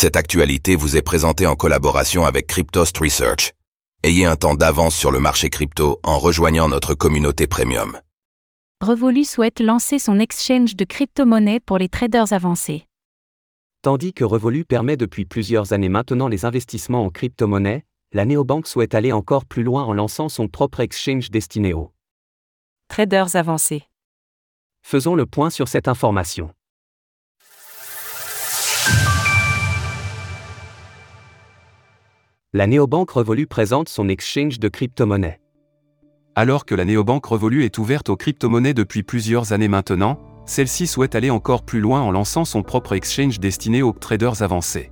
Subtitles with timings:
[0.00, 3.52] Cette actualité vous est présentée en collaboration avec Cryptost Research.
[4.02, 8.00] Ayez un temps d'avance sur le marché crypto en rejoignant notre communauté premium.
[8.80, 12.86] Revolu souhaite lancer son exchange de crypto-monnaies pour les traders avancés.
[13.82, 18.94] Tandis que Revolu permet depuis plusieurs années maintenant les investissements en crypto-monnaies, la néobanque souhaite
[18.94, 21.92] aller encore plus loin en lançant son propre exchange destiné aux
[22.88, 23.82] traders avancés.
[24.80, 26.54] Faisons le point sur cette information.
[32.52, 35.38] La néobanque Revolu présente son exchange de crypto-monnaies.
[36.34, 41.14] Alors que la néobanque Revolu est ouverte aux crypto-monnaies depuis plusieurs années maintenant, celle-ci souhaite
[41.14, 44.90] aller encore plus loin en lançant son propre exchange destiné aux traders avancés.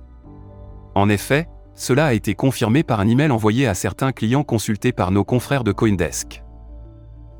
[0.95, 5.11] En effet, cela a été confirmé par un email envoyé à certains clients consultés par
[5.11, 6.41] nos confrères de Coindesk.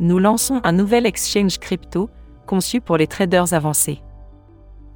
[0.01, 2.09] Nous lançons un nouvel exchange crypto,
[2.45, 4.01] conçu pour les traders avancés.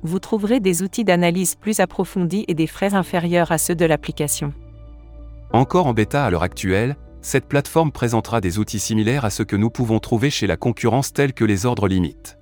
[0.02, 4.53] Vous trouverez des outils d'analyse plus approfondis et des frais inférieurs à ceux de l'application.
[5.53, 9.55] Encore en bêta à l'heure actuelle, cette plateforme présentera des outils similaires à ceux que
[9.55, 12.39] nous pouvons trouver chez la concurrence tels que les ordres limites.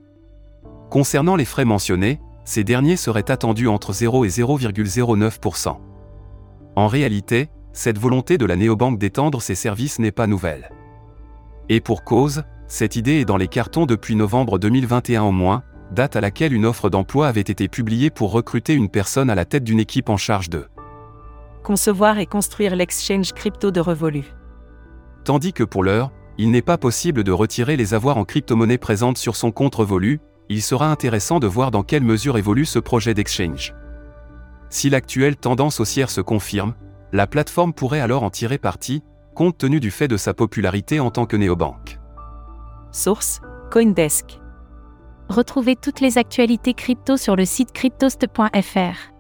[0.90, 5.78] Concernant les frais mentionnés, ces derniers seraient attendus entre 0 et 0,09%.
[6.78, 10.72] En réalité, cette volonté de la néobanque d'étendre ses services n'est pas nouvelle.
[11.68, 16.16] Et pour cause, cette idée est dans les cartons depuis novembre 2021 au moins, date
[16.16, 19.66] à laquelle une offre d'emploi avait été publiée pour recruter une personne à la tête
[19.66, 20.70] d'une équipe en charge de
[21.72, 24.26] concevoir et construire l'exchange crypto de Revolu.
[25.24, 29.18] Tandis que pour l'heure, il n'est pas possible de retirer les avoirs en crypto-monnaie présentes
[29.18, 33.14] sur son compte Revolu, il sera intéressant de voir dans quelle mesure évolue ce projet
[33.14, 33.74] d'exchange.
[34.70, 36.74] Si l'actuelle tendance haussière se confirme,
[37.14, 39.02] la plateforme pourrait alors en tirer parti,
[39.34, 42.00] compte tenu du fait de sa popularité en tant que néobanque.
[42.92, 43.40] Source
[43.72, 44.42] Coindesk.
[45.30, 49.12] Retrouvez toutes les actualités crypto sur le site cryptost.fr.